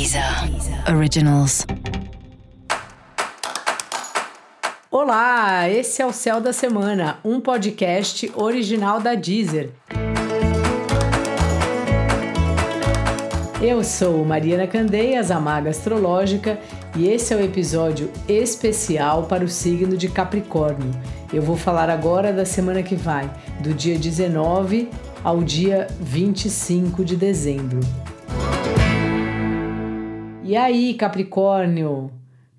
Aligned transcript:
Deezer 0.00 0.24
Originals. 0.96 1.66
Olá, 4.90 5.68
esse 5.68 6.00
é 6.00 6.06
o 6.06 6.12
Céu 6.12 6.40
da 6.40 6.54
Semana, 6.54 7.18
um 7.22 7.38
podcast 7.38 8.32
original 8.34 8.98
da 8.98 9.14
Deezer. 9.14 9.68
Eu 13.60 13.84
sou 13.84 14.24
Mariana 14.24 14.66
Candeias, 14.66 15.30
a 15.30 15.38
Maga 15.38 15.68
Astrológica, 15.68 16.58
e 16.96 17.06
esse 17.06 17.34
é 17.34 17.36
o 17.36 17.44
episódio 17.44 18.10
especial 18.26 19.24
para 19.24 19.44
o 19.44 19.48
signo 19.48 19.98
de 19.98 20.08
Capricórnio. 20.08 20.90
Eu 21.30 21.42
vou 21.42 21.58
falar 21.58 21.90
agora 21.90 22.32
da 22.32 22.46
semana 22.46 22.82
que 22.82 22.96
vai, 22.96 23.30
do 23.62 23.74
dia 23.74 23.98
19 23.98 24.88
ao 25.22 25.42
dia 25.42 25.88
25 26.00 27.04
de 27.04 27.16
dezembro. 27.16 27.80
E 30.50 30.56
aí, 30.56 30.94
Capricórnio, 30.94 32.10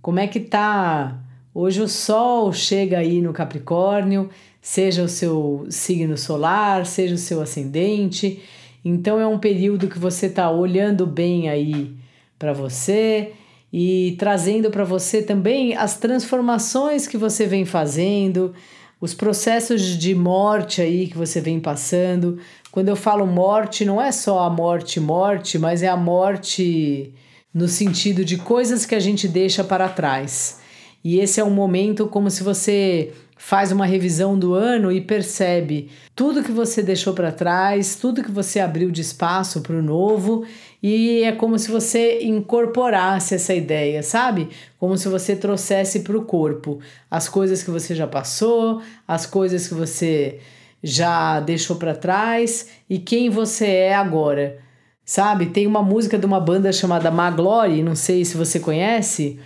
como 0.02 0.18
é 0.18 0.26
que 0.26 0.40
tá? 0.40 1.20
Hoje 1.54 1.82
o 1.82 1.90
Sol 1.90 2.54
chega 2.54 3.00
aí 3.00 3.22
no 3.22 3.34
Capricórnio, 3.34 4.30
seja 4.62 5.04
o 5.04 5.10
seu 5.10 5.66
signo 5.70 6.18
solar, 6.18 6.86
seja 6.86 7.16
o 7.16 7.18
seu 7.18 7.42
ascendente. 7.42 8.42
Então 8.86 9.20
é 9.20 9.28
um 9.28 9.38
período 9.38 9.90
que 9.90 10.00
você 10.00 10.28
está 10.28 10.50
olhando 10.50 11.06
bem 11.06 11.50
aí 11.50 11.94
para 12.40 12.54
você 12.54 13.34
e 13.74 14.16
trazendo 14.18 14.72
para 14.72 14.86
você 14.86 15.22
também 15.22 15.76
as 15.76 15.98
transformações 15.98 17.06
que 17.06 17.18
você 17.18 17.46
vem 17.46 17.66
fazendo, 17.66 18.54
os 19.02 19.14
processos 19.14 19.82
de 19.82 20.16
morte 20.16 20.82
aí 20.82 21.08
que 21.08 21.18
você 21.18 21.42
vem 21.42 21.60
passando. 21.60 22.40
Quando 22.72 22.88
eu 22.88 22.96
falo 22.96 23.28
morte, 23.28 23.84
não 23.84 24.02
é 24.02 24.14
só 24.14 24.40
a 24.46 24.50
morte, 24.50 24.98
morte, 24.98 25.60
mas 25.60 25.84
é 25.84 25.90
a 25.90 25.98
morte 25.98 27.14
no 27.54 27.68
sentido 27.68 28.24
de 28.24 28.38
coisas 28.38 28.86
que 28.86 28.96
a 28.96 29.00
gente 29.00 29.28
deixa 29.28 29.64
para 29.64 29.90
trás. 29.90 30.60
E 31.04 31.20
esse 31.20 31.40
é 31.40 31.44
um 31.44 31.50
momento 31.50 32.08
como 32.08 32.30
se 32.30 32.44
você 32.44 33.12
faz 33.36 33.72
uma 33.72 33.88
revisão 33.88 34.38
do 34.38 34.54
ano 34.54 34.92
e 34.92 35.02
percebe 35.02 35.90
tudo 36.16 36.44
que 36.44 36.52
você 36.52 36.84
deixou 36.84 37.12
para 37.12 37.32
trás, 37.32 37.96
tudo 37.96 38.24
que 38.24 38.30
você 38.32 38.60
abriu 38.60 38.92
de 38.92 39.02
espaço 39.02 39.62
para 39.62 39.76
o 39.76 39.82
novo, 39.82 40.46
e 40.82 41.24
é 41.24 41.32
como 41.32 41.58
se 41.58 41.72
você 41.72 42.22
incorporasse 42.22 43.34
essa 43.34 43.54
ideia, 43.54 44.04
sabe? 44.04 44.50
Como 44.80 44.96
se 44.96 45.10
você 45.10 45.36
trouxesse 45.36 46.02
para 46.02 46.16
o 46.16 46.24
corpo 46.24 46.80
as 47.10 47.28
coisas 47.28 47.64
que 47.64 47.72
você 47.72 47.96
já 47.96 48.06
passou, 48.06 48.80
as 49.08 49.26
coisas 49.26 49.68
que 49.68 49.74
você 49.74 50.40
já 50.84 51.40
deixou 51.40 51.78
para 51.78 51.96
trás 51.96 52.70
e 52.88 53.00
quem 53.00 53.28
você 53.30 53.66
é 53.66 53.96
agora. 53.96 54.60
Sabe? 55.06 55.48
Tem 55.48 55.68
uma 55.68 55.82
música 55.82 56.18
de 56.18 56.26
uma 56.26 56.40
banda 56.40 56.72
chamada 56.72 57.12
Maglory, 57.12 57.84
não 57.84 57.96
sei 57.96 58.24
se 58.24 58.38
você 58.38 58.60
conhece, 58.60 59.40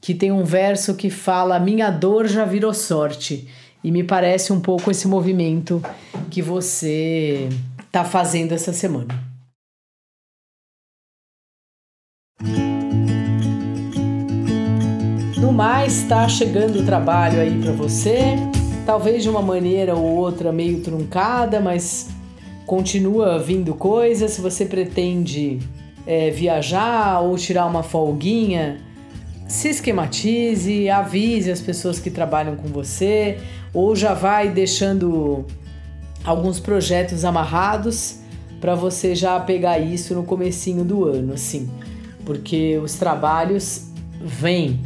que 0.00 0.14
tem 0.14 0.32
um 0.32 0.44
verso 0.44 0.94
que 0.94 1.10
fala: 1.10 1.58
Minha 1.58 1.90
dor 1.90 2.26
já 2.26 2.44
virou 2.44 2.74
sorte. 2.74 3.48
E 3.82 3.92
me 3.92 4.02
parece 4.02 4.52
um 4.52 4.60
pouco 4.60 4.90
esse 4.90 5.06
movimento 5.06 5.80
que 6.30 6.42
você 6.42 7.48
tá 7.92 8.04
fazendo 8.04 8.52
essa 8.52 8.72
semana. 8.72 9.14
No 15.40 15.52
mais, 15.52 16.02
está 16.02 16.28
chegando 16.28 16.80
o 16.80 16.84
trabalho 16.84 17.40
aí 17.40 17.60
para 17.62 17.72
você, 17.72 18.36
talvez 18.84 19.22
de 19.22 19.30
uma 19.30 19.42
maneira 19.42 19.94
ou 19.94 20.16
outra 20.16 20.52
meio 20.52 20.82
truncada, 20.82 21.60
mas 21.60 22.08
continua 22.68 23.38
vindo 23.38 23.74
coisa. 23.74 24.28
Se 24.28 24.42
você 24.42 24.66
pretende 24.66 25.58
é, 26.06 26.30
viajar 26.30 27.20
ou 27.20 27.34
tirar 27.36 27.64
uma 27.64 27.82
folguinha, 27.82 28.78
se 29.48 29.70
esquematize, 29.70 30.90
avise 30.90 31.50
as 31.50 31.62
pessoas 31.62 31.98
que 31.98 32.10
trabalham 32.10 32.56
com 32.56 32.68
você, 32.68 33.38
ou 33.72 33.96
já 33.96 34.12
vai 34.12 34.50
deixando 34.50 35.46
alguns 36.22 36.60
projetos 36.60 37.24
amarrados 37.24 38.18
para 38.60 38.74
você 38.74 39.14
já 39.14 39.40
pegar 39.40 39.78
isso 39.78 40.14
no 40.14 40.22
comecinho 40.22 40.84
do 40.84 41.04
ano, 41.06 41.32
assim, 41.32 41.70
porque 42.26 42.78
os 42.84 42.94
trabalhos 42.96 43.86
vêm. 44.20 44.80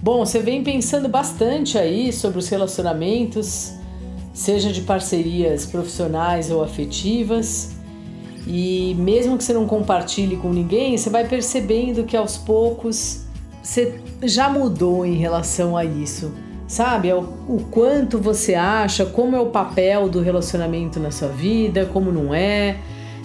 Bom, 0.00 0.24
você 0.24 0.38
vem 0.38 0.62
pensando 0.62 1.08
bastante 1.08 1.76
aí 1.76 2.12
sobre 2.12 2.38
os 2.38 2.48
relacionamentos, 2.48 3.72
seja 4.34 4.72
de 4.72 4.80
parcerias 4.82 5.64
profissionais 5.64 6.50
ou 6.50 6.62
afetivas. 6.62 7.70
E 8.46 8.94
mesmo 8.98 9.38
que 9.38 9.44
você 9.44 9.54
não 9.54 9.66
compartilhe 9.66 10.36
com 10.36 10.52
ninguém, 10.52 10.98
você 10.98 11.08
vai 11.08 11.26
percebendo 11.26 12.04
que 12.04 12.16
aos 12.16 12.36
poucos 12.36 13.22
você 13.62 13.94
já 14.22 14.50
mudou 14.50 15.06
em 15.06 15.14
relação 15.14 15.76
a 15.76 15.84
isso. 15.84 16.34
Sabe? 16.66 17.08
É 17.08 17.14
o, 17.14 17.20
o 17.20 17.66
quanto 17.70 18.18
você 18.18 18.54
acha, 18.54 19.06
como 19.06 19.36
é 19.36 19.40
o 19.40 19.46
papel 19.46 20.08
do 20.08 20.20
relacionamento 20.20 20.98
na 20.98 21.10
sua 21.10 21.28
vida, 21.28 21.86
como 21.86 22.10
não 22.10 22.34
é, 22.34 22.78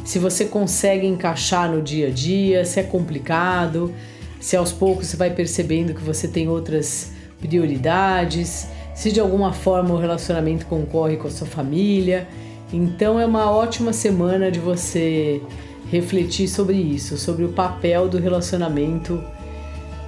se 0.06 0.20
você 0.20 0.46
consegue 0.46 1.08
encaixar 1.08 1.72
no 1.72 1.82
dia 1.82 2.08
a 2.08 2.12
dia, 2.12 2.64
se 2.64 2.80
é 2.80 2.84
complicado, 2.84 3.94
se 4.40 4.56
aos 4.56 4.72
poucos 4.72 5.08
você 5.08 5.18
vai 5.18 5.32
percebendo 5.32 5.94
que 5.94 6.04
você 6.04 6.28
tem 6.28 6.48
outras 6.48 7.12
prioridades 7.40 8.68
se 9.00 9.14
de 9.14 9.20
alguma 9.22 9.54
forma 9.54 9.94
o 9.94 9.98
relacionamento 9.98 10.66
concorre 10.66 11.16
com 11.16 11.30
a 11.30 11.32
sua 11.32 11.48
família. 11.48 12.28
Então 12.74 13.18
é 13.18 13.26
uma 13.26 13.50
ótima 13.50 13.94
semana 13.94 14.52
de 14.52 14.60
você 14.60 15.42
refletir 15.90 16.50
sobre 16.50 16.76
isso, 16.76 17.18
sobre 17.18 17.46
o 17.46 17.54
papel 17.54 18.10
do 18.10 18.18
relacionamento 18.18 19.24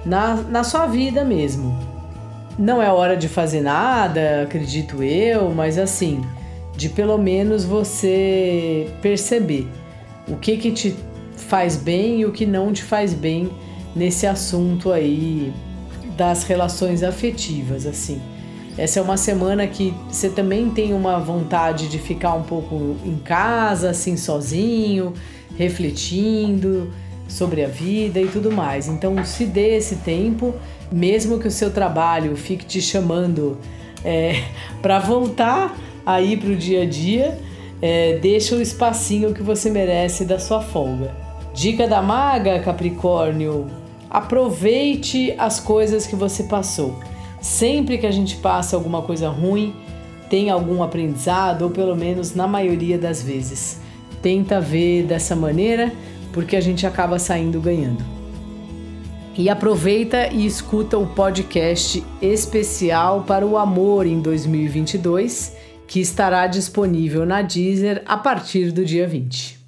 na, 0.04 0.34
na 0.34 0.62
sua 0.62 0.84
vida 0.84 1.24
mesmo. 1.24 1.74
Não 2.58 2.82
é 2.82 2.92
hora 2.92 3.16
de 3.16 3.28
fazer 3.28 3.62
nada, 3.62 4.42
acredito 4.42 5.02
eu, 5.02 5.48
mas 5.54 5.78
assim, 5.78 6.20
de 6.76 6.90
pelo 6.90 7.16
menos 7.16 7.64
você 7.64 8.90
perceber 9.00 9.66
o 10.28 10.36
que 10.36 10.58
que 10.58 10.70
te 10.70 10.94
faz 11.34 11.76
bem 11.76 12.20
e 12.20 12.26
o 12.26 12.30
que 12.30 12.44
não 12.44 12.74
te 12.74 12.82
faz 12.82 13.14
bem 13.14 13.50
nesse 13.96 14.26
assunto 14.26 14.92
aí 14.92 15.50
das 16.14 16.44
relações 16.44 17.02
afetivas, 17.02 17.86
assim. 17.86 18.20
Essa 18.76 19.00
é 19.00 19.02
uma 19.02 19.16
semana 19.16 19.66
que 19.66 19.94
você 20.08 20.30
também 20.30 20.70
tem 20.70 20.94
uma 20.94 21.18
vontade 21.18 21.88
de 21.88 21.98
ficar 21.98 22.34
um 22.34 22.42
pouco 22.42 22.96
em 23.04 23.16
casa, 23.16 23.90
assim, 23.90 24.16
sozinho, 24.16 25.12
refletindo 25.56 26.90
sobre 27.28 27.62
a 27.64 27.68
vida 27.68 28.20
e 28.20 28.28
tudo 28.28 28.50
mais. 28.50 28.88
Então, 28.88 29.22
se 29.24 29.44
dê 29.44 29.76
esse 29.76 29.96
tempo, 29.96 30.54
mesmo 30.90 31.38
que 31.38 31.48
o 31.48 31.50
seu 31.50 31.70
trabalho 31.70 32.34
fique 32.34 32.64
te 32.64 32.80
chamando 32.80 33.58
é, 34.04 34.42
para 34.80 34.98
voltar 34.98 35.76
aí 36.04 36.36
para 36.36 36.50
o 36.50 36.56
dia 36.56 36.82
a 36.82 36.86
dia, 36.86 37.38
é, 37.80 38.18
deixa 38.18 38.54
o 38.54 38.62
espacinho 38.62 39.34
que 39.34 39.42
você 39.42 39.70
merece 39.70 40.24
da 40.24 40.38
sua 40.38 40.62
folga. 40.62 41.14
Dica 41.52 41.86
da 41.86 42.00
maga, 42.00 42.58
Capricórnio: 42.60 43.66
aproveite 44.08 45.34
as 45.36 45.60
coisas 45.60 46.06
que 46.06 46.16
você 46.16 46.44
passou. 46.44 46.98
Sempre 47.42 47.98
que 47.98 48.06
a 48.06 48.10
gente 48.12 48.36
passa 48.36 48.76
alguma 48.76 49.02
coisa 49.02 49.28
ruim, 49.28 49.74
tem 50.30 50.48
algum 50.48 50.80
aprendizado, 50.80 51.62
ou 51.62 51.70
pelo 51.70 51.96
menos 51.96 52.36
na 52.36 52.46
maioria 52.46 52.96
das 52.96 53.20
vezes. 53.20 53.80
Tenta 54.22 54.60
ver 54.60 55.02
dessa 55.02 55.34
maneira, 55.34 55.92
porque 56.32 56.54
a 56.54 56.60
gente 56.60 56.86
acaba 56.86 57.18
saindo 57.18 57.60
ganhando. 57.60 58.04
E 59.36 59.50
aproveita 59.50 60.28
e 60.28 60.46
escuta 60.46 60.96
o 60.96 61.06
podcast 61.06 62.04
especial 62.22 63.24
para 63.24 63.44
o 63.44 63.58
amor 63.58 64.06
em 64.06 64.20
2022, 64.20 65.56
que 65.88 65.98
estará 65.98 66.46
disponível 66.46 67.26
na 67.26 67.42
Deezer 67.42 68.02
a 68.06 68.16
partir 68.16 68.70
do 68.70 68.84
dia 68.84 69.08
20. 69.08 69.58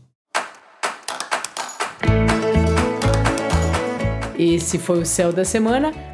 Esse 4.38 4.78
foi 4.78 5.00
o 5.00 5.06
Céu 5.06 5.32
da 5.32 5.44
Semana 5.44 6.13